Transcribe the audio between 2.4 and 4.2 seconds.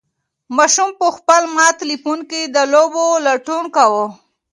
د لوبو لټون کاوه.